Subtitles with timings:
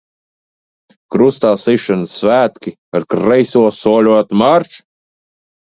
[1.15, 4.85] Krustā sišanas svētki, ar kreiso, soļot marš!